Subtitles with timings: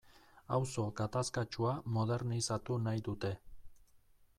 [0.55, 3.35] Auzo gatazkatsua modernizatu nahi dute.